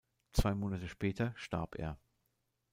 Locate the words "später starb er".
0.87-1.99